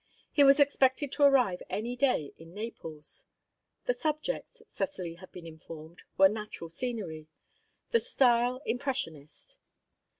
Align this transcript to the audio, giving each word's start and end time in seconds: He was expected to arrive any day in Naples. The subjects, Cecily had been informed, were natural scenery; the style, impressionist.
He 0.31 0.43
was 0.43 0.59
expected 0.59 1.11
to 1.11 1.23
arrive 1.25 1.61
any 1.69 1.95
day 1.95 2.33
in 2.39 2.55
Naples. 2.55 3.25
The 3.85 3.93
subjects, 3.93 4.63
Cecily 4.67 5.13
had 5.13 5.31
been 5.31 5.45
informed, 5.45 6.01
were 6.17 6.27
natural 6.27 6.71
scenery; 6.71 7.27
the 7.91 7.99
style, 7.99 8.63
impressionist. 8.65 9.57